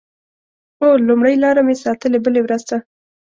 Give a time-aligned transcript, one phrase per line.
[0.81, 2.77] اوه…لومړۍ لاره مې ساتلې بلې ورځ ته